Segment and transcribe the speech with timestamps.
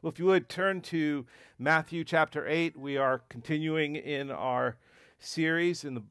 [0.00, 1.26] Well, if you would turn to
[1.58, 4.76] Matthew chapter 8, we are continuing in our
[5.18, 6.04] series in the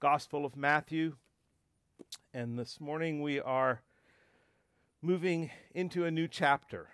[0.00, 1.16] Gospel of Matthew.
[2.32, 3.82] And this morning we are
[5.02, 6.88] moving into a new chapter.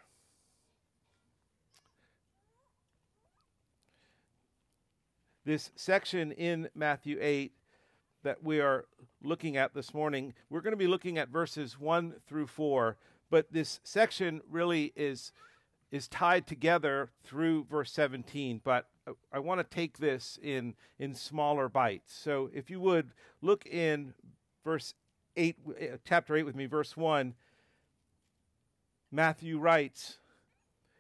[5.45, 7.53] This section in Matthew 8
[8.25, 8.87] that we are
[9.23, 12.97] looking at this morning, we're going to be looking at verses 1 through 4,
[13.31, 15.31] but this section really is
[15.91, 18.87] is tied together through verse 17, but
[19.33, 22.15] I, want to take this in, in smaller bites.
[22.15, 23.11] So if you would
[23.43, 24.15] look in
[24.65, 24.95] verse
[25.37, 27.35] 8, uh, chapter 8 with me, verse 1,
[29.11, 30.19] Matthew writes,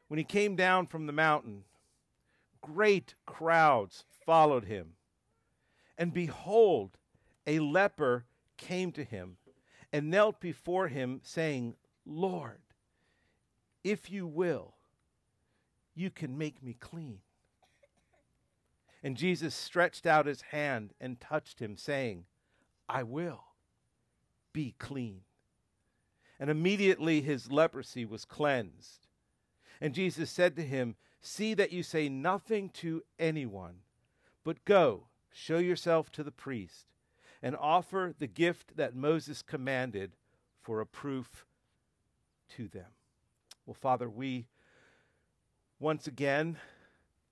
[0.08, 1.64] When he came down from the mountain,
[2.60, 4.94] great crowds followed him.
[5.96, 6.98] And behold,
[7.46, 8.24] a leper
[8.56, 9.36] came to him
[9.92, 12.60] and knelt before him, saying, Lord,
[13.84, 14.74] if you will,
[15.94, 17.18] you can make me clean.
[19.02, 22.24] And Jesus stretched out his hand and touched him, saying,
[22.88, 23.44] I will
[24.52, 25.22] be clean.
[26.38, 29.06] And immediately his leprosy was cleansed.
[29.80, 33.76] And Jesus said to him, See that you say nothing to anyone,
[34.42, 36.86] but go, show yourself to the priest,
[37.42, 40.12] and offer the gift that Moses commanded
[40.62, 41.44] for a proof
[42.56, 42.86] to them.
[43.66, 44.46] Well, Father, we
[45.80, 46.58] once again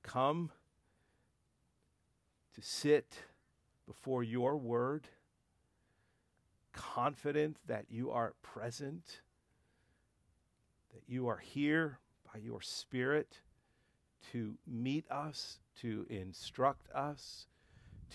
[0.02, 0.50] come
[2.54, 3.18] to sit
[3.86, 5.06] before your word,
[6.72, 9.20] confident that you are present,
[10.94, 11.98] that you are here
[12.32, 13.40] by your Spirit
[14.32, 17.46] to meet us, to instruct us,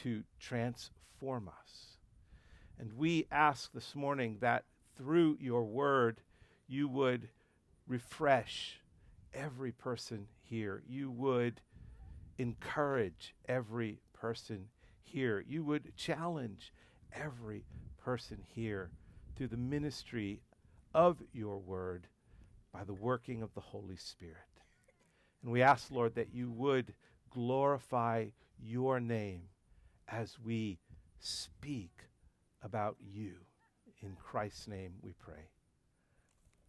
[0.02, 1.98] to transform us.
[2.80, 4.64] And we ask this morning that
[4.98, 6.22] through your word,
[6.68, 7.30] you would
[7.88, 8.80] refresh
[9.34, 10.84] every person here.
[10.88, 11.62] You would
[12.38, 14.68] encourage every person
[15.04, 15.44] here.
[15.48, 16.74] You would challenge
[17.14, 17.64] every
[18.04, 18.92] person here
[19.36, 20.42] through the ministry
[20.94, 22.08] of your word
[22.72, 24.38] by the working of the Holy Spirit.
[25.42, 26.94] And we ask, Lord, that you would
[27.30, 28.28] glorify
[28.60, 29.44] your name
[30.08, 30.80] as we
[31.20, 31.92] speak
[32.62, 33.34] about you.
[34.02, 35.50] In Christ's name we pray.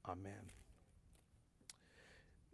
[0.08, 0.63] Amen.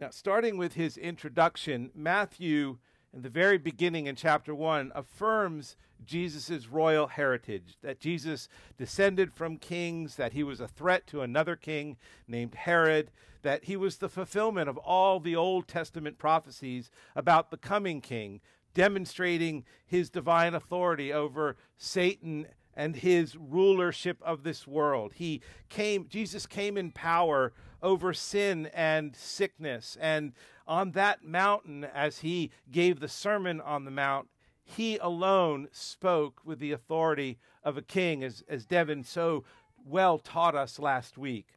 [0.01, 2.79] Now, starting with his introduction, Matthew,
[3.13, 9.59] in the very beginning in chapter 1, affirms Jesus' royal heritage that Jesus descended from
[9.59, 13.11] kings, that he was a threat to another king named Herod,
[13.43, 18.41] that he was the fulfillment of all the Old Testament prophecies about the coming king,
[18.73, 22.47] demonstrating his divine authority over Satan
[22.81, 25.13] and his rulership of this world.
[25.15, 27.53] He came Jesus came in power
[27.83, 29.99] over sin and sickness.
[30.01, 30.33] And
[30.67, 34.29] on that mountain, as he gave the Sermon on the Mount,
[34.65, 39.45] he alone spoke with the authority of a king, as, as Devin so
[39.85, 41.49] well taught us last week.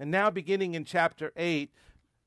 [0.00, 1.70] And now, beginning in chapter 8,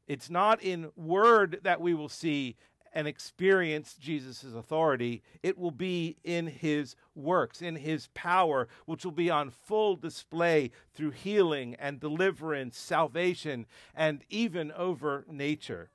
[0.07, 2.55] it's not in word that we will see
[2.95, 9.11] and experience Jesus' authority, it will be in his works, in his power, which will
[9.11, 15.89] be on full display through healing and deliverance, salvation, and even over nature.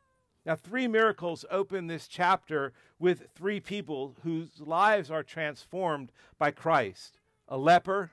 [0.44, 7.18] Now, three miracles open this chapter with three people whose lives are transformed by Christ
[7.48, 8.12] a leper,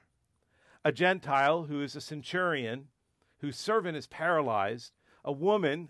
[0.84, 2.88] a Gentile who is a centurion,
[3.40, 4.94] whose servant is paralyzed,
[5.24, 5.90] a woman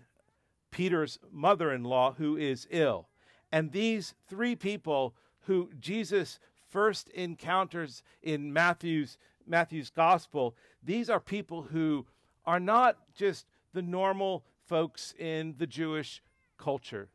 [0.70, 3.08] Peter's mother in law who is ill.
[3.50, 11.62] And these three people who Jesus first encounters in Matthew's, Matthew's gospel, these are people
[11.62, 12.06] who
[12.44, 16.22] are not just the normal folks in the Jewish
[16.58, 17.08] culture,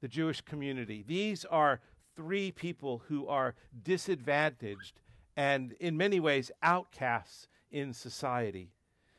[0.00, 1.04] the Jewish community.
[1.06, 1.80] These are
[2.16, 5.00] three people who are disadvantaged
[5.36, 8.70] and, in many ways, outcasts in society.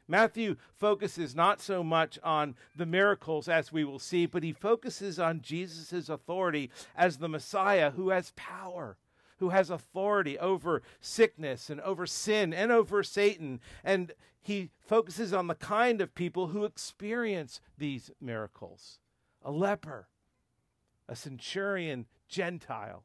[0.09, 5.19] Matthew focuses not so much on the miracles as we will see, but he focuses
[5.19, 8.97] on Jesus' authority as the Messiah who has power,
[9.37, 13.59] who has authority over sickness and over sin and over Satan.
[13.83, 18.97] And he focuses on the kind of people who experience these miracles
[19.45, 20.07] a leper,
[21.07, 23.03] a centurion Gentile,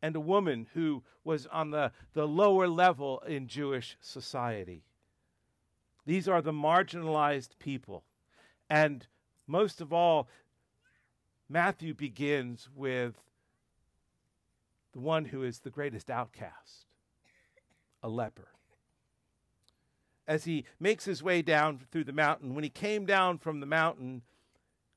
[0.00, 4.84] and a woman who was on the, the lower level in Jewish society.
[6.04, 8.04] These are the marginalized people.
[8.68, 9.06] And
[9.46, 10.28] most of all,
[11.48, 13.14] Matthew begins with
[14.92, 16.86] the one who is the greatest outcast,
[18.02, 18.48] a leper.
[20.26, 23.66] As he makes his way down through the mountain, when he came down from the
[23.66, 24.22] mountain,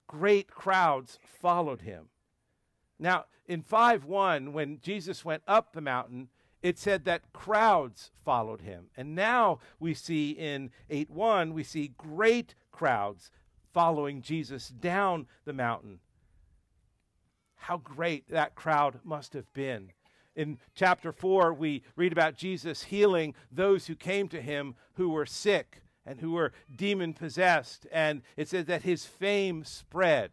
[0.07, 2.09] great crowds followed him.
[2.99, 6.29] Now, in 5 1, when Jesus went up the mountain,
[6.65, 8.85] it said that crowds followed him.
[8.97, 13.29] And now we see in 8 1, we see great crowds
[13.71, 15.99] following Jesus down the mountain.
[17.53, 19.91] How great that crowd must have been.
[20.35, 25.27] In chapter 4, we read about Jesus healing those who came to him who were
[25.27, 27.85] sick and who were demon possessed.
[27.91, 30.31] And it says that his fame spread.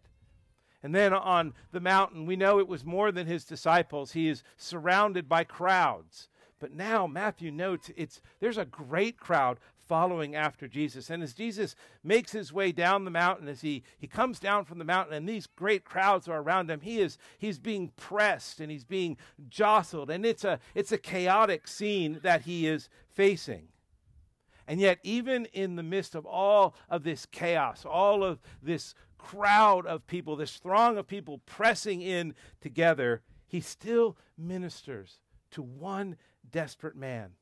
[0.83, 4.13] And then on the mountain, we know it was more than his disciples.
[4.13, 6.29] He is surrounded by crowds.
[6.59, 9.59] But now Matthew notes it's there's a great crowd
[9.89, 11.11] following after Jesus.
[11.11, 14.79] And as Jesus makes his way down the mountain, as he, he comes down from
[14.79, 18.71] the mountain and these great crowds are around him, he is he's being pressed and
[18.71, 19.17] he's being
[19.49, 20.09] jostled.
[20.09, 23.69] And it's a it's a chaotic scene that he is facing.
[24.73, 29.85] And yet, even in the midst of all of this chaos, all of this crowd
[29.85, 35.21] of people, this throng of people pressing in together, he still ministers
[35.51, 36.17] to one
[36.51, 37.33] desperate man.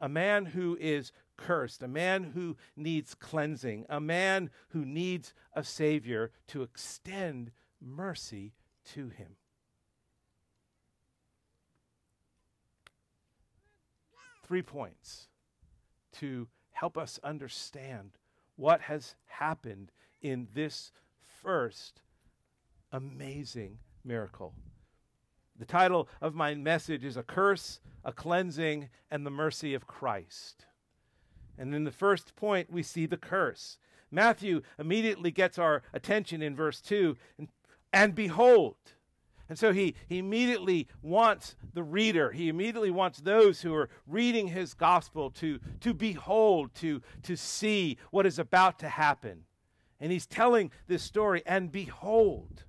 [0.00, 5.64] A man who is cursed, a man who needs cleansing, a man who needs a
[5.64, 7.50] Savior to extend
[7.80, 8.52] mercy
[8.92, 9.34] to him.
[14.46, 15.26] Three points
[16.12, 18.12] to help us understand
[18.56, 20.92] what has happened in this
[21.42, 22.02] first
[22.92, 24.54] amazing miracle.
[25.58, 30.66] The title of my message is A Curse, a Cleansing, and the Mercy of Christ.
[31.58, 33.78] And in the first point, we see the curse.
[34.10, 37.48] Matthew immediately gets our attention in verse 2 and,
[37.92, 38.76] and behold,
[39.48, 44.48] and so he, he immediately wants the reader, he immediately wants those who are reading
[44.48, 49.44] his gospel to, to behold, to, to see what is about to happen.
[50.00, 52.64] And he's telling this story, and behold,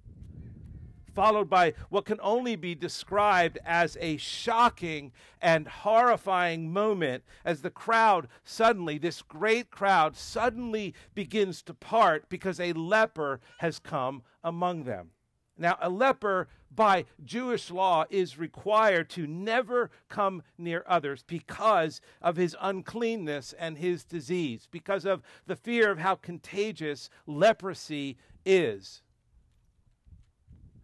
[1.13, 5.11] followed by what can only be described as a shocking
[5.41, 12.59] and horrifying moment as the crowd suddenly, this great crowd, suddenly begins to part because
[12.59, 15.11] a leper has come among them.
[15.57, 22.35] Now, a leper by Jewish law is required to never come near others because of
[22.35, 29.03] his uncleanness and his disease, because of the fear of how contagious leprosy is.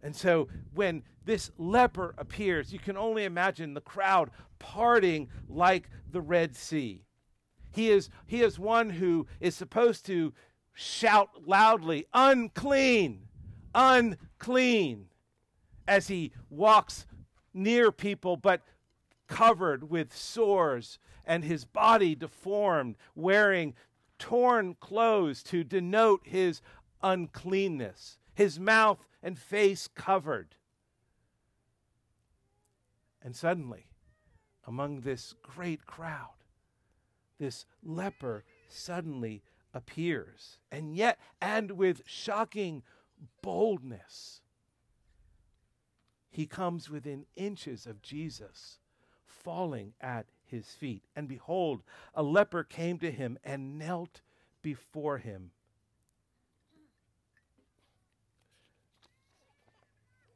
[0.02, 6.20] And so when this leper appears, you can only imagine the crowd parting like the
[6.20, 7.04] Red Sea.
[7.72, 10.32] He is, he is one who is supposed to
[10.72, 13.28] shout loudly, unclean,
[13.74, 15.06] unclean
[15.86, 17.06] as he walks
[17.52, 18.62] near people, but
[19.26, 23.74] covered with sores and his body deformed, wearing
[24.18, 26.60] torn clothes to denote his
[27.02, 30.56] uncleanness, his mouth and face covered.
[33.22, 33.86] And suddenly,
[34.66, 36.44] among this great crowd,
[37.38, 42.82] this leper suddenly appears, and yet, and with shocking
[43.42, 44.40] boldness.
[46.30, 48.78] He comes within inches of Jesus,
[49.26, 51.04] falling at his feet.
[51.16, 51.82] And behold,
[52.14, 54.20] a leper came to him and knelt
[54.62, 55.50] before him.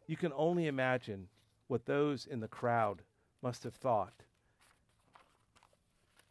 [0.06, 1.28] You can only imagine
[1.66, 3.02] what those in the crowd
[3.42, 4.24] must have thought.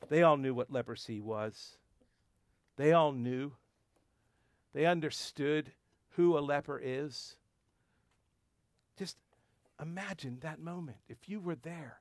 [0.10, 1.77] They all knew what leprosy was.
[2.75, 3.53] They all knew.
[4.74, 5.72] They understood
[6.15, 7.36] who a leper is.
[8.98, 9.17] Just
[9.82, 12.00] imagine that moment if you were there.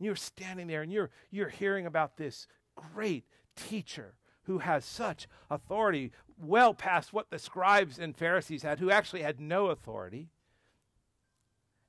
[0.00, 3.24] You're standing there and you're, you're hearing about this great
[3.56, 9.22] teacher who has such authority, well past what the scribes and Pharisees had, who actually
[9.22, 10.30] had no authority.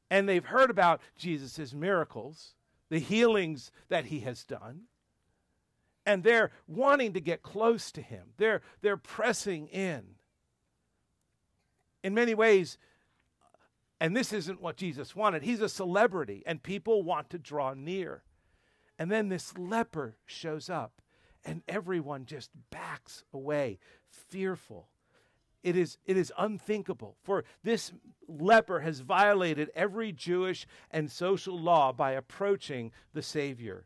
[0.10, 2.55] And they've heard about Jesus' miracles,
[2.89, 4.81] the healings that he has done.
[6.05, 8.29] And they're wanting to get close to him.
[8.38, 10.15] They're, they're pressing in
[12.03, 12.77] in many ways,
[14.00, 18.24] and this isn't what Jesus wanted, he's a celebrity, and people want to draw near.
[18.98, 21.01] And then this leper shows up,
[21.46, 23.79] and everyone just backs away,
[24.10, 24.89] fearful.
[25.63, 27.91] It is, it is unthinkable, for this
[28.27, 33.86] leper has violated every Jewish and social law by approaching the Savior.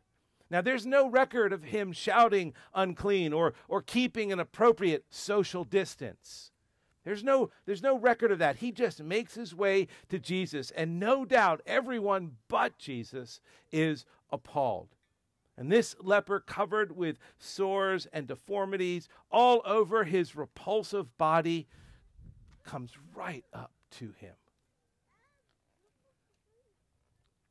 [0.50, 6.52] Now, there's no record of him shouting unclean or, or keeping an appropriate social distance.
[7.04, 8.56] There's no, there's no record of that.
[8.56, 14.88] He just makes his way to Jesus, and no doubt everyone but Jesus is appalled.
[15.56, 21.68] And this leper, covered with sores and deformities all over his repulsive body,
[22.64, 24.34] comes right up to him.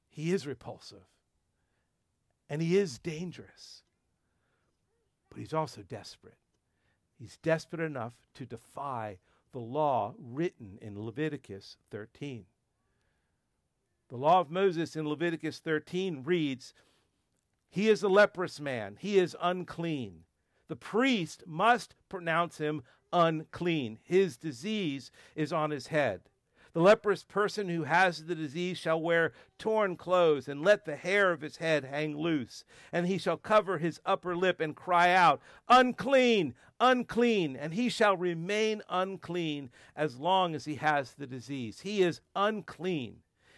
[0.09, 1.07] He is repulsive
[2.49, 3.81] and he is dangerous,
[5.29, 6.37] but he's also desperate.
[7.17, 9.17] He's desperate enough to defy
[9.53, 12.45] the law written in Leviticus 13.
[14.09, 16.73] The law of Moses in Leviticus 13 reads,
[17.69, 20.25] He is a leprous man, he is unclean.
[20.67, 23.99] The priest must pronounce him unclean.
[24.03, 26.21] His disease is on his head.
[26.73, 31.31] The leprous person who has the disease shall wear torn clothes, and let the hair
[31.31, 32.63] of his head hang loose.
[32.91, 35.39] And he shall cover his upper lip and cry out,
[35.69, 37.55] Unclean, unclean.
[37.55, 41.81] And he shall remain unclean as long as he has the disease.
[41.81, 43.17] He is unclean.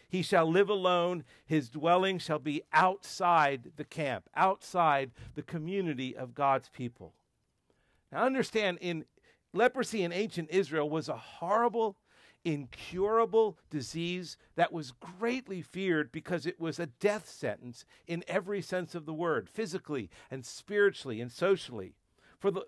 [0.10, 1.24] He shall live alone.
[1.46, 7.14] His dwelling shall be outside the camp, outside the community of God's people.
[8.12, 9.06] Now, understand, in
[9.54, 11.96] leprosy in ancient Israel was a horrible
[12.46, 18.96] incurable disease that was greatly feared because it was a death sentence in every sense
[18.96, 21.96] of the word, physically and spiritually and socially.
[22.40, 22.66] For the,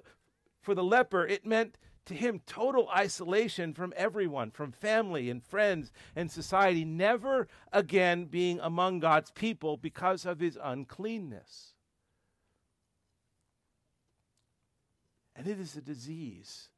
[0.59, 5.91] for the leper, it meant to him total isolation from everyone, from family and friends
[6.15, 11.73] and society, never again being among God's people because of his uncleanness.
[15.35, 16.69] And it is a disease,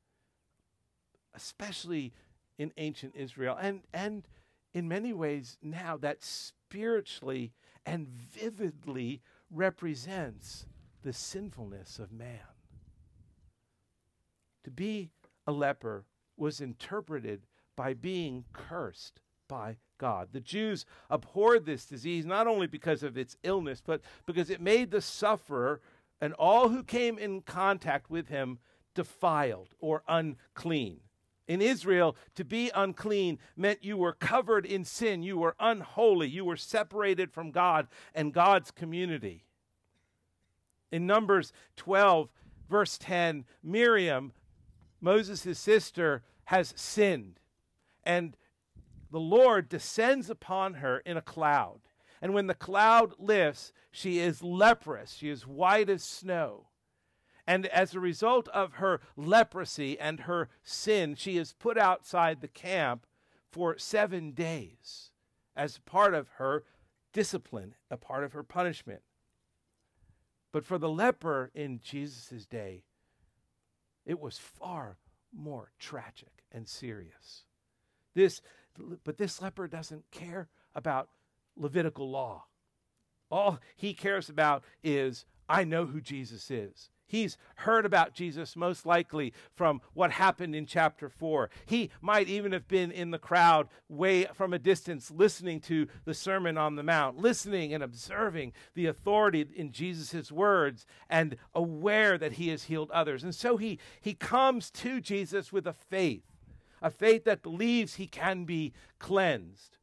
[1.34, 2.12] especially
[2.60, 4.28] in ancient Israel, and, and
[4.74, 7.54] in many ways now that spiritually
[7.86, 10.68] and vividly represents
[11.02, 12.40] the sinfulness of man.
[14.66, 15.10] To be
[15.48, 16.04] a leper
[16.38, 20.30] was interpreted by being cursed by God.
[20.34, 24.92] The Jews abhorred this disease not only because of its illness, but because it made
[24.92, 25.82] the sufferer
[26.22, 28.60] and all who came in contact with him
[28.94, 31.00] defiled or unclean.
[31.50, 36.46] In Israel, to be unclean meant you were covered in sin, you were unholy, you
[36.46, 39.46] were separated from God and God's community.
[40.92, 42.30] In Numbers 12,
[42.70, 44.32] verse 10, Miriam,
[45.02, 47.40] Moses' sister, has sinned,
[48.04, 48.38] and
[49.12, 51.80] the Lord descends upon her in a cloud.
[52.22, 56.69] And when the cloud lifts, she is leprous, she is white as snow.
[57.50, 62.48] And as a result of her leprosy and her sin, she is put outside the
[62.48, 63.08] camp
[63.52, 65.10] for seven days
[65.56, 66.64] as part of her
[67.12, 69.02] discipline, a part of her punishment.
[70.52, 72.84] But for the leper in Jesus' day,
[74.06, 75.00] it was far
[75.36, 77.46] more tragic and serious.
[78.14, 78.42] This,
[79.04, 81.10] but this leper doesn't care about
[81.58, 82.46] Levitical law.
[83.32, 86.92] All he cares about is, I know who Jesus is.
[87.10, 91.50] He's heard about Jesus most likely from what happened in chapter 4.
[91.66, 96.14] He might even have been in the crowd way from a distance listening to the
[96.14, 102.34] Sermon on the Mount, listening and observing the authority in Jesus' words and aware that
[102.34, 103.24] he has healed others.
[103.24, 106.36] And so he, he comes to Jesus with a faith,
[106.80, 109.79] a faith that believes he can be cleansed.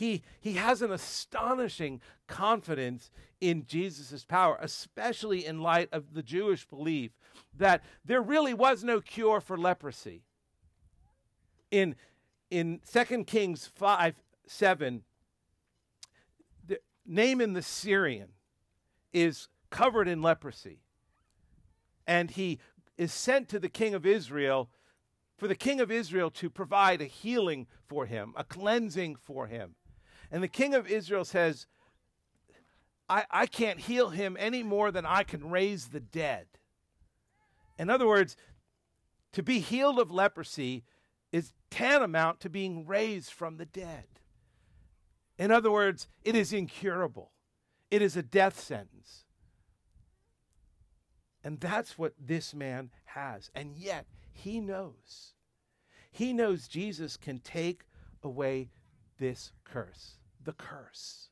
[0.00, 6.66] He, he has an astonishing confidence in Jesus' power, especially in light of the Jewish
[6.66, 7.10] belief
[7.58, 10.22] that there really was no cure for leprosy.
[11.70, 11.96] In,
[12.50, 14.14] in 2 Kings 5
[14.46, 15.02] 7,
[16.66, 18.30] the, Naaman the Syrian
[19.12, 20.80] is covered in leprosy.
[22.06, 22.58] And he
[22.96, 24.70] is sent to the king of Israel
[25.36, 29.74] for the king of Israel to provide a healing for him, a cleansing for him.
[30.30, 31.66] And the king of Israel says,
[33.08, 36.46] I, I can't heal him any more than I can raise the dead.
[37.78, 38.36] In other words,
[39.32, 40.84] to be healed of leprosy
[41.32, 44.04] is tantamount to being raised from the dead.
[45.38, 47.32] In other words, it is incurable,
[47.90, 49.24] it is a death sentence.
[51.42, 53.50] And that's what this man has.
[53.54, 55.32] And yet, he knows.
[56.12, 57.84] He knows Jesus can take
[58.22, 58.68] away
[59.18, 61.28] this curse the curse.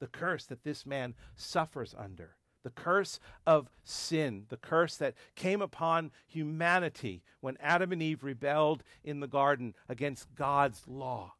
[0.00, 2.36] The curse that this man suffers under.
[2.62, 8.82] The curse of sin, the curse that came upon humanity when Adam and Eve rebelled
[9.04, 11.34] in the garden against God's law.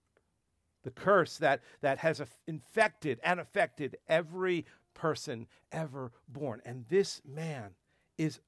[0.83, 6.61] The curse that, that has infected and affected every person ever born.
[6.67, 7.71] And this man
[8.19, 8.41] is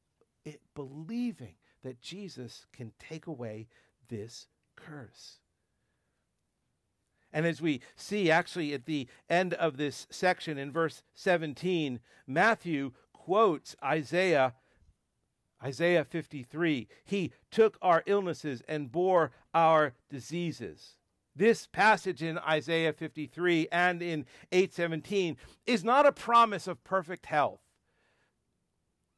[0.75, 3.69] believing that Jesus can take away
[4.09, 5.39] this curse.
[7.37, 12.93] And as we see actually at the end of this section in verse 17, Matthew
[13.13, 14.55] quotes Isaiah,
[15.63, 20.97] Isaiah 53, He took our illnesses and bore our diseases.
[21.35, 27.61] This passage in Isaiah 53 and in 817 is not a promise of perfect health.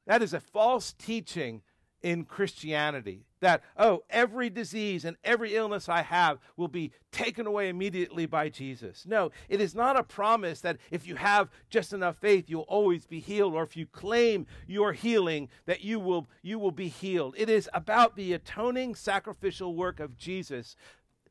[0.09, 1.63] That is a false teaching
[2.03, 7.69] in Christianity that, oh, every disease and every illness I have will be taken away
[7.69, 9.05] immediately by Jesus.
[9.07, 13.07] No, it is not a promise that if you have just enough faith, you'll always
[13.07, 17.35] be healed, or if you claim your healing, that you will, you will be healed.
[17.39, 20.77] It is about the atoning sacrificial work of Jesus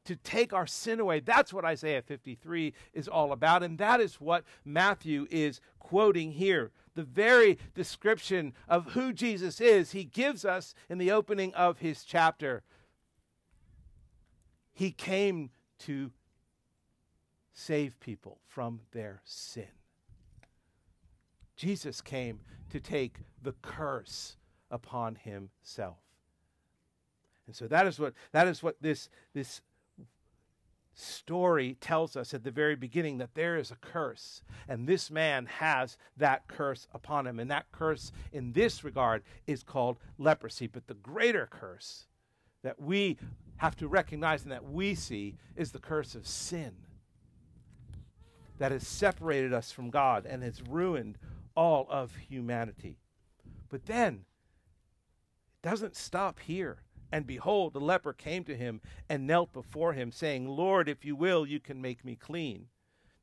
[0.07, 1.21] to take our sin away.
[1.21, 6.71] That's what Isaiah 53 is all about, and that is what Matthew is quoting here
[6.97, 12.03] the very description of who Jesus is, he gives us in the opening of his
[12.03, 12.63] chapter.
[14.73, 16.11] He came to
[17.53, 19.67] save people from their sin.
[21.55, 22.39] Jesus came
[22.71, 24.35] to take the curse
[24.69, 25.97] upon himself.
[27.45, 29.61] And so that is what that is what this this
[30.99, 35.45] story tells us at the very beginning that there is a curse, and this man
[35.45, 37.39] has that curse upon him.
[37.39, 40.67] And that curse, in this regard, is called leprosy.
[40.67, 42.07] But the greater curse
[42.63, 43.17] that we
[43.57, 46.73] have to recognize and that we see is the curse of sin
[48.57, 51.17] that has separated us from God and has ruined
[51.55, 52.97] all of humanity.
[53.69, 54.25] But then,
[55.63, 56.79] it doesn't stop here.
[57.11, 61.15] And behold, the leper came to him and knelt before him, saying, Lord, if you
[61.15, 62.67] will, you can make me clean.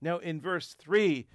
[0.00, 1.26] Now, in verse 3,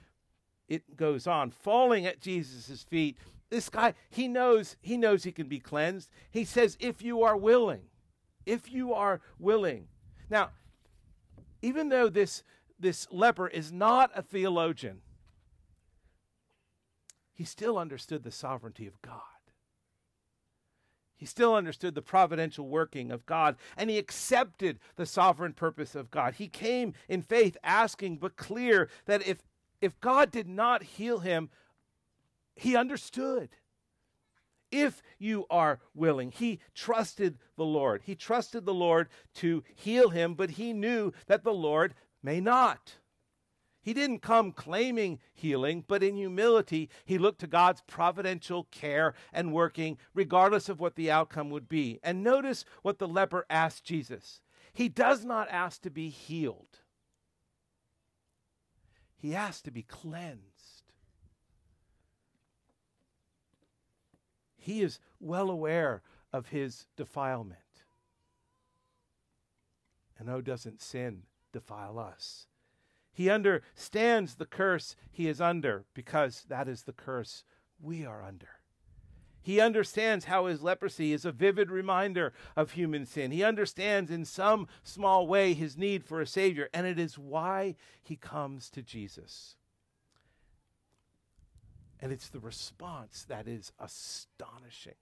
[0.68, 3.18] it goes on, falling at Jesus' feet.
[3.50, 6.10] This guy, he knows, he knows he can be cleansed.
[6.32, 7.84] He says, if you are willing,
[8.46, 9.88] if you are willing.
[10.30, 10.50] Now,
[11.62, 12.44] even though this,
[12.80, 15.02] this leper is not a theologian,
[17.34, 19.22] he still understood the sovereignty of God.
[21.20, 26.10] He still understood the providential working of God and he accepted the sovereign purpose of
[26.10, 26.36] God.
[26.36, 29.40] He came in faith asking, but clear that if,
[29.82, 31.50] if God did not heal him,
[32.56, 33.50] he understood.
[34.72, 38.04] If you are willing, he trusted the Lord.
[38.06, 42.94] He trusted the Lord to heal him, but he knew that the Lord may not.
[43.82, 49.54] He didn't come claiming healing, but in humility, he looked to God's providential care and
[49.54, 52.00] working, regardless of what the outcome would be.
[52.04, 54.42] And notice what the leper asked Jesus.
[54.74, 56.80] He does not ask to be healed,
[59.18, 60.44] he asks to be cleansed.
[64.62, 67.60] He is well aware of his defilement.
[70.18, 72.49] And oh, doesn't sin defile us?
[73.20, 77.44] He understands the curse he is under because that is the curse
[77.82, 78.62] we are under.
[79.42, 83.32] He understands how his leprosy is a vivid reminder of human sin.
[83.32, 87.76] He understands in some small way his need for a Savior, and it is why
[88.02, 89.58] he comes to Jesus.
[92.00, 94.96] And it's the response that is astonishing.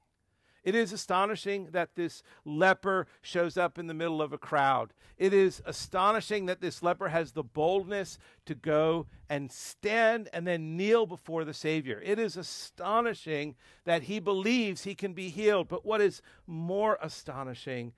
[0.67, 4.91] It is astonishing that this leper shows up in the middle of a crowd.
[5.17, 10.75] It is astonishing that this leper has the boldness to go and stand and then
[10.75, 12.01] kneel before the Savior.
[12.03, 15.69] It is astonishing that he believes he can be healed.
[15.69, 17.93] But what is more astonishing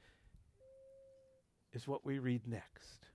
[1.74, 3.08] is what we read next.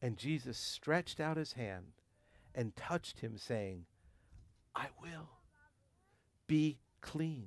[0.00, 1.92] And Jesus stretched out his hand
[2.56, 3.84] and touched him, saying,
[4.74, 5.28] I will
[6.52, 7.46] be clean.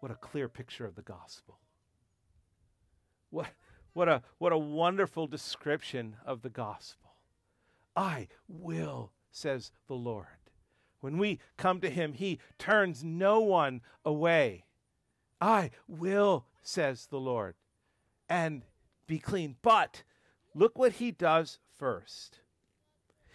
[0.00, 1.58] What a clear picture of the gospel.
[3.30, 3.46] What,
[3.94, 7.12] what, a, what a wonderful description of the gospel.
[7.96, 10.26] I will, says the Lord.
[11.00, 14.66] When we come to him, he turns no one away.
[15.40, 17.54] I will, says the Lord,
[18.28, 18.64] and
[19.06, 19.56] be clean.
[19.62, 20.02] But
[20.54, 22.40] look what he does first.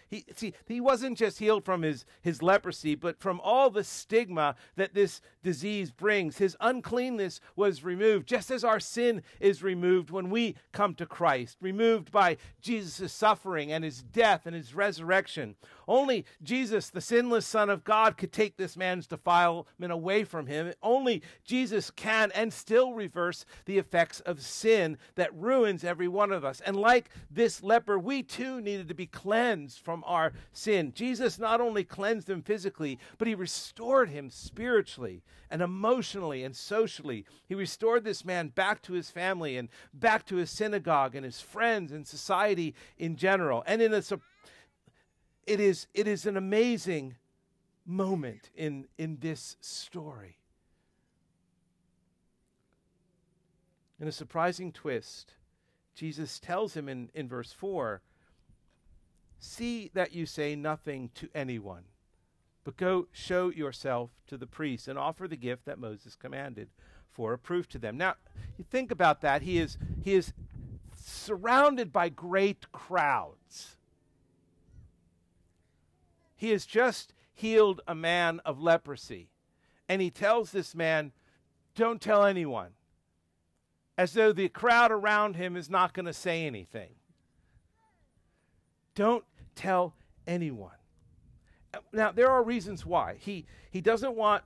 [0.10, 4.56] He, see, he wasn't just healed from his, his leprosy, but from all the stigma
[4.76, 6.38] that this disease brings.
[6.38, 11.58] His uncleanness was removed, just as our sin is removed when we come to Christ,
[11.62, 15.56] removed by Jesus' suffering and his death and his resurrection.
[15.88, 20.74] Only Jesus, the sinless Son of God, could take this man's defilement away from him.
[20.82, 26.44] Only Jesus can and still reverse the effects of sin that ruins every one of
[26.44, 26.62] us.
[26.62, 30.94] And like this leper, we too needed to be cleansed from from our sin.
[30.96, 37.26] Jesus not only cleansed him physically, but he restored him spiritually and emotionally and socially.
[37.48, 41.42] He restored this man back to his family and back to his synagogue and his
[41.42, 43.64] friends and society in general.
[43.68, 44.02] And in a
[45.46, 47.16] it is, it is an amazing
[47.86, 50.38] moment in, in this story.
[54.00, 55.34] In a surprising twist,
[55.96, 58.02] Jesus tells him in, in verse 4
[59.40, 61.84] See that you say nothing to anyone,
[62.64, 66.70] but go show yourself to the priests and offer the gift that Moses commanded
[67.10, 67.98] for a proof to them.
[67.98, 68.16] Now,
[68.58, 69.42] you think about that.
[69.42, 70.34] He is, he is
[70.96, 73.78] surrounded by great crowds.
[76.36, 79.30] He has just healed a man of leprosy.
[79.88, 81.12] And he tells this man,
[81.76, 82.72] Don't tell anyone
[83.98, 86.92] as though the crowd around him is not going to say anything.
[88.96, 89.26] Don't
[89.60, 89.94] tell
[90.26, 90.72] anyone.
[91.92, 93.16] Now, there are reasons why.
[93.20, 94.44] He, he doesn't want,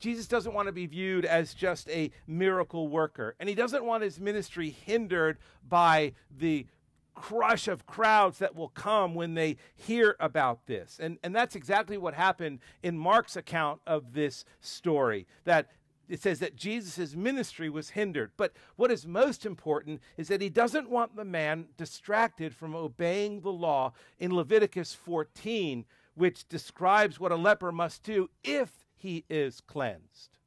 [0.00, 4.02] Jesus doesn't want to be viewed as just a miracle worker, and he doesn't want
[4.02, 5.38] his ministry hindered
[5.68, 6.66] by the
[7.14, 10.98] crush of crowds that will come when they hear about this.
[11.00, 15.26] And, and that's exactly what happened in Mark's account of this story.
[15.44, 15.68] That
[16.08, 18.30] it says that Jesus' ministry was hindered.
[18.36, 23.40] But what is most important is that he doesn't want the man distracted from obeying
[23.40, 29.60] the law in Leviticus 14, which describes what a leper must do if he is
[29.60, 30.38] cleansed.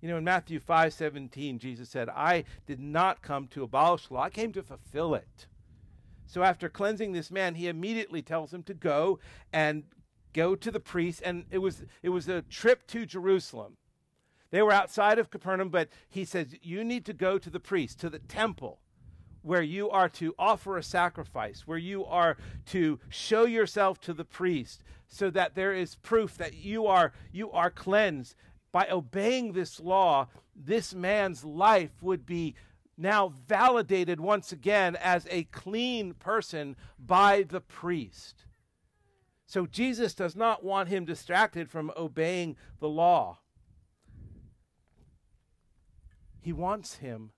[0.00, 4.14] You know, in Matthew 5 17, Jesus said, I did not come to abolish the
[4.14, 5.46] law, I came to fulfill it.
[6.26, 9.18] So after cleansing this man, he immediately tells him to go
[9.52, 9.84] and
[10.32, 13.76] go to the priest, and it was it was a trip to Jerusalem.
[14.50, 18.00] They were outside of Capernaum, but he says, You need to go to the priest,
[18.00, 18.80] to the temple,
[19.42, 22.36] where you are to offer a sacrifice, where you are
[22.66, 27.50] to show yourself to the priest, so that there is proof that you are you
[27.52, 28.34] are cleansed.
[28.72, 32.54] By obeying this law, this man's life would be
[32.96, 38.44] now validated once again as a clean person by the priest.
[39.48, 43.38] So Jesus does not want him distracted from obeying the law.
[46.42, 47.30] He wants him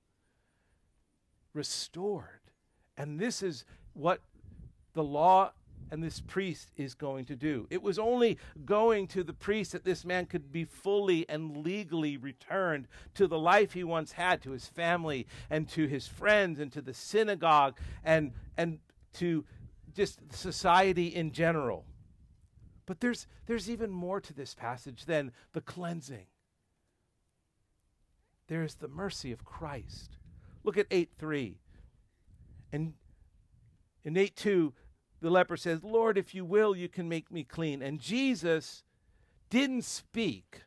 [1.54, 2.50] restored.
[2.96, 4.20] And this is what
[4.92, 5.52] the law
[5.92, 7.68] and this priest is going to do.
[7.70, 12.16] It was only going to the priest that this man could be fully and legally
[12.16, 16.72] returned to the life he once had, to his family and to his friends and
[16.72, 18.80] to the synagogue and, and
[19.14, 19.44] to
[19.94, 21.84] just society in general.
[22.90, 26.26] But there's, there's even more to this passage than the cleansing.
[28.48, 30.16] There is the mercy of Christ.
[30.64, 31.60] Look at 8 3.
[32.72, 32.94] And
[34.02, 34.72] in 8 2,
[35.20, 37.80] the leper says, Lord, if you will, you can make me clean.
[37.80, 38.82] And Jesus
[39.50, 40.62] didn't speak.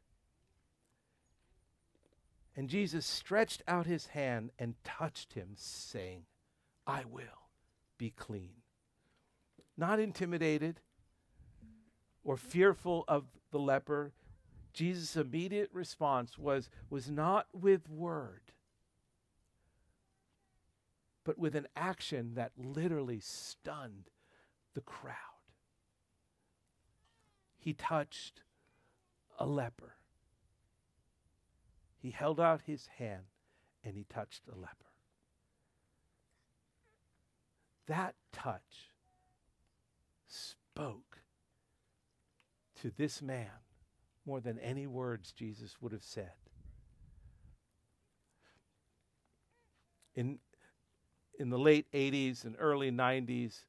[2.55, 6.23] And Jesus stretched out his hand and touched him, saying,
[6.87, 7.49] I will
[7.97, 8.61] be clean.
[9.75, 10.79] Not intimidated,
[12.23, 14.13] or fearful of the leper,
[14.73, 18.53] Jesus' immediate response was, was not with word,
[21.23, 24.09] but with an action that literally stunned
[24.73, 25.15] the crowd.
[27.57, 28.41] He touched
[29.39, 29.95] a leper.
[31.97, 33.23] He held out his hand
[33.83, 34.91] and he touched a leper.
[37.87, 38.91] That touch
[40.27, 41.12] spoke
[42.83, 43.47] to this man
[44.25, 46.33] more than any words Jesus would have said.
[50.15, 50.39] In,
[51.39, 53.63] in the late 80s and early 90s,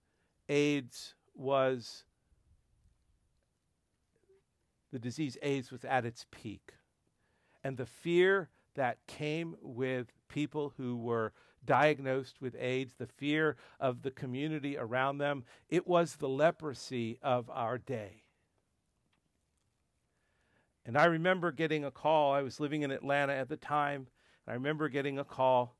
[0.49, 2.03] AIDS was,
[4.93, 6.73] the disease AIDS was at its peak.
[7.63, 11.33] And the fear that came with people who were
[11.65, 17.49] diagnosed with AIDS, the fear of the community around them, it was the leprosy of
[17.49, 18.24] our day.
[20.87, 22.33] And I remember getting a call.
[22.33, 24.09] I was living in Atlanta at the time.
[24.47, 25.77] I remember getting a call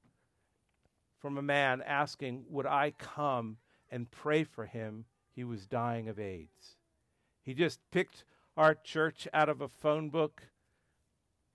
[1.19, 3.59] from a man asking, Would I come
[3.91, 5.05] and pray for him?
[5.31, 6.77] He was dying of AIDS.
[7.43, 8.25] He just picked
[8.57, 10.45] our church out of a phone book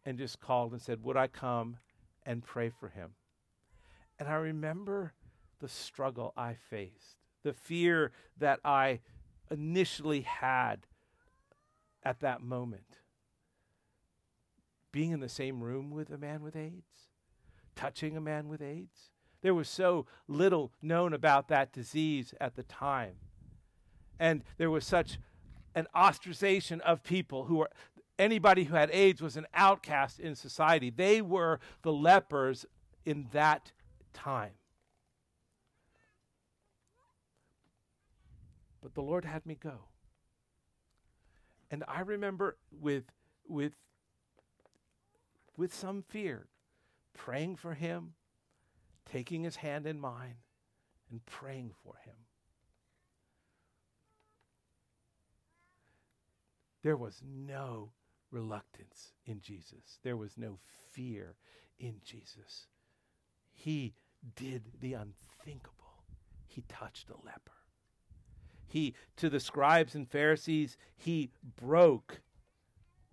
[0.05, 1.77] and just called and said, Would I come
[2.23, 3.11] and pray for him?
[4.19, 5.13] And I remember
[5.59, 8.99] the struggle I faced, the fear that I
[9.49, 10.85] initially had
[12.03, 12.99] at that moment
[14.91, 17.09] being in the same room with a man with AIDS,
[17.75, 19.11] touching a man with AIDS.
[19.41, 23.15] There was so little known about that disease at the time.
[24.19, 25.17] And there was such
[25.75, 27.69] an ostracization of people who were,
[28.17, 30.89] anybody who had AIDS was an outcast in society.
[30.89, 32.65] They were the lepers
[33.05, 33.71] in that
[34.13, 34.51] time.
[38.81, 39.85] But the Lord had me go.
[41.71, 43.05] And I remember with
[43.47, 43.73] with
[45.59, 46.47] with some fear
[47.13, 48.13] praying for him,
[49.05, 50.35] taking his hand in mine
[51.11, 52.15] and praying for him.
[56.81, 57.91] There was no
[58.31, 59.99] reluctance in Jesus.
[60.01, 60.59] There was no
[60.93, 61.35] fear
[61.77, 62.67] in Jesus.
[63.51, 63.95] He
[64.37, 66.05] did the unthinkable.
[66.47, 67.51] He touched a leper.
[68.65, 72.21] He, to the scribes and Pharisees, he broke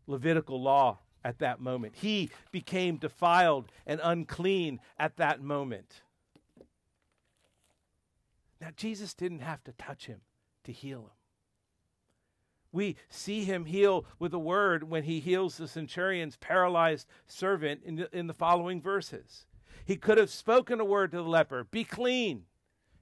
[0.06, 1.94] Levitical law at that moment.
[1.96, 6.02] He became defiled and unclean at that moment.
[8.60, 10.20] Now, Jesus didn't have to touch him
[10.64, 11.10] to heal him.
[12.72, 17.96] We see him heal with a word when he heals the centurion's paralyzed servant in
[17.96, 19.46] the, in the following verses.
[19.84, 22.44] He could have spoken a word to the leper, be clean,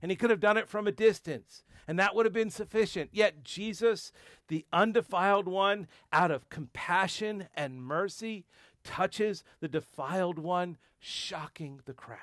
[0.04, 3.08] and he could have done it from a distance, and that would have been sufficient.
[3.10, 4.12] Yet Jesus,
[4.48, 8.44] the undefiled one, out of compassion and mercy,
[8.84, 12.18] touches the defiled one, shocking the crowd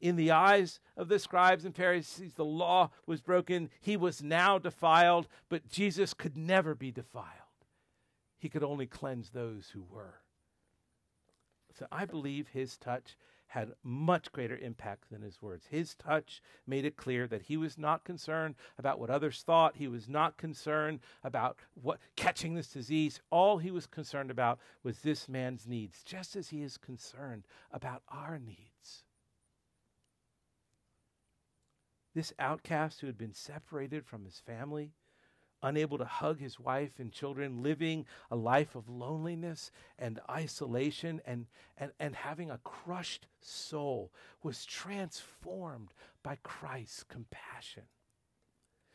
[0.00, 3.68] in the eyes of the scribes and Pharisees, the law was broken.
[3.80, 7.26] He was now defiled, but Jesus could never be defiled.
[8.38, 10.20] He could only cleanse those who were.
[11.76, 13.16] So I believe his touch
[13.48, 15.66] had much greater impact than his words.
[15.70, 19.76] His touch made it clear that he was not concerned about what others thought.
[19.76, 23.20] He was not concerned about what catching this disease.
[23.30, 28.02] All he was concerned about was this man's needs, just as he is concerned about
[28.08, 29.04] our needs.
[32.14, 34.92] This outcast who had been separated from his family,
[35.66, 41.46] unable to hug his wife and children, living a life of loneliness and isolation, and,
[41.76, 47.82] and, and having a crushed soul, was transformed by Christ's compassion.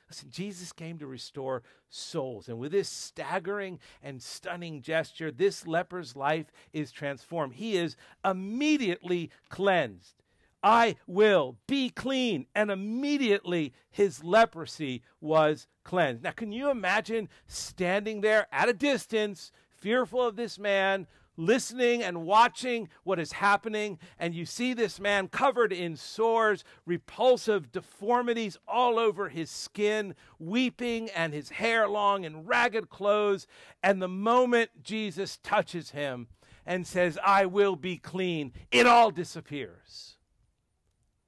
[0.09, 2.49] Listen, Jesus came to restore souls.
[2.49, 7.53] And with this staggering and stunning gesture, this leper's life is transformed.
[7.53, 10.15] He is immediately cleansed.
[10.63, 12.45] I will be clean.
[12.53, 16.23] And immediately his leprosy was cleansed.
[16.23, 22.23] Now, can you imagine standing there at a distance, fearful of this man, listening and
[22.23, 28.99] watching what is happening, and you see this man covered in sores, repulsive deformities all
[28.99, 33.47] over his skin, weeping, and his hair long and ragged clothes.
[33.81, 36.27] And the moment Jesus touches him
[36.65, 40.17] and says, I will be clean, it all disappears.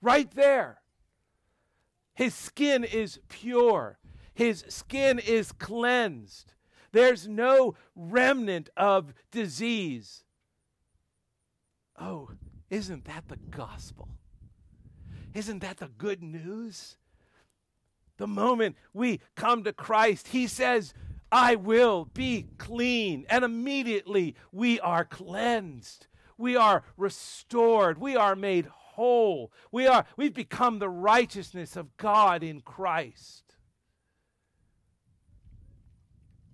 [0.04, 0.82] Right there.
[2.13, 3.98] His skin is pure,
[4.36, 6.54] his skin is cleansed.
[6.92, 10.26] There's no remnant of disease.
[12.00, 12.30] Oh,
[12.70, 14.10] isn't that the gospel?
[15.34, 16.98] Isn't that the good news?
[18.18, 20.94] The moment we come to Christ, He says,
[21.32, 23.26] I will be clean.
[23.30, 26.06] And immediately we are cleansed.
[26.38, 27.98] We are restored.
[27.98, 29.51] We are made whole.
[29.71, 33.56] We are we've become the righteousness of God in Christ.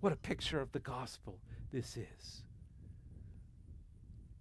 [0.00, 1.40] What a picture of the gospel
[1.72, 2.42] this is.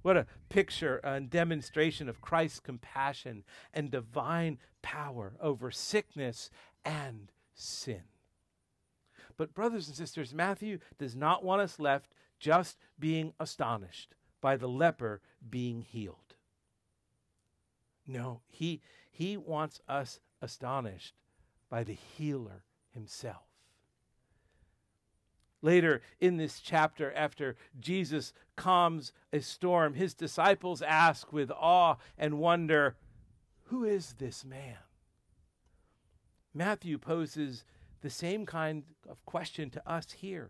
[0.02, 6.50] What a picture and demonstration of Christ's compassion and divine power over sickness
[6.86, 8.04] and sin.
[9.36, 14.70] But, brothers and sisters, Matthew does not want us left just being astonished by the
[14.70, 16.29] leper being healed.
[18.10, 21.14] No, he, he wants us astonished
[21.70, 23.44] by the healer himself.
[25.62, 32.40] Later in this chapter, after Jesus calms a storm, his disciples ask with awe and
[32.40, 32.96] wonder,
[33.66, 34.78] Who is this man?
[36.52, 37.64] Matthew poses
[38.02, 40.50] the same kind of question to us here.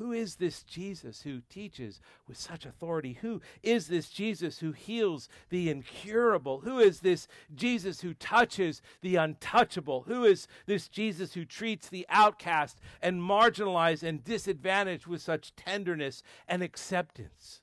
[0.00, 3.18] Who is this Jesus who teaches with such authority?
[3.20, 6.60] Who is this Jesus who heals the incurable?
[6.60, 10.04] Who is this Jesus who touches the untouchable?
[10.08, 16.22] Who is this Jesus who treats the outcast and marginalized and disadvantaged with such tenderness
[16.48, 17.60] and acceptance?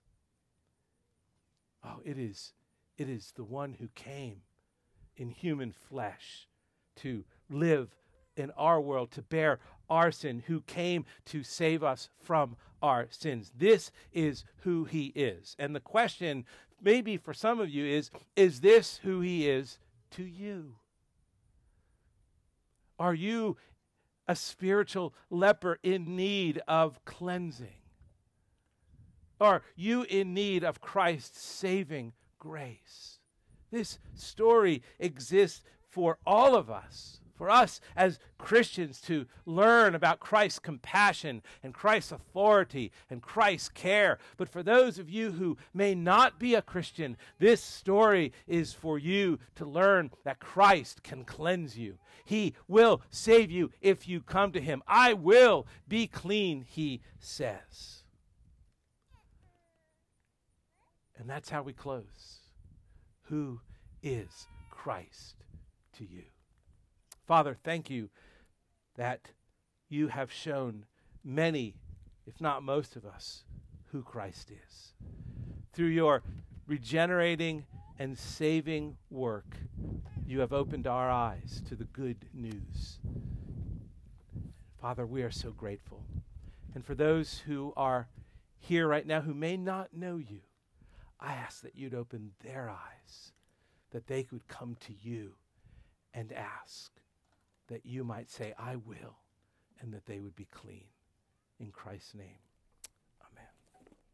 [1.84, 2.54] Oh, it is
[3.00, 4.42] it is the one who came
[5.16, 6.48] in human flesh
[6.98, 7.96] to live
[8.36, 13.52] in our world to bear our sin, who came to save us from our sins.
[13.58, 15.56] This is who he is.
[15.58, 16.46] And the question,
[16.82, 19.80] maybe for some of you, is Is this who he is
[20.12, 20.76] to you?
[23.00, 23.58] Are you
[24.28, 27.82] a spiritual leper in need of cleansing?
[29.40, 33.20] Are you in need of Christ's saving grace?
[33.72, 40.60] This story exists for all of us for us as Christians to learn about Christ's
[40.60, 44.18] compassion and Christ's authority and Christ's care.
[44.38, 48.98] But for those of you who may not be a Christian, this story is for
[48.98, 51.98] you to learn that Christ can cleanse you.
[52.26, 54.84] He will save you if you come to Him.
[54.88, 58.04] I will be clean, He says.
[61.18, 62.42] And that's how we close.
[63.24, 63.62] Who
[64.04, 65.44] is Christ
[65.98, 66.24] to you?
[67.28, 68.10] Father, thank you
[68.96, 69.32] that
[69.90, 70.86] you have shown
[71.26, 71.76] many,
[72.26, 73.44] if not most of us,
[73.92, 74.94] who Christ is.
[75.74, 76.24] Through your
[76.68, 77.66] regenerating
[78.00, 79.58] and saving work,
[80.26, 83.00] you have opened our eyes to the good news.
[84.80, 86.06] Father, we are so grateful.
[86.74, 88.08] And for those who are
[88.58, 90.40] here right now who may not know you,
[91.20, 93.34] I ask that you'd open their eyes,
[93.92, 95.34] that they could come to you
[96.14, 96.92] and ask
[97.68, 99.18] that you might say, I will,
[99.82, 100.86] and that they would be clean.
[101.60, 102.38] In Christ's name.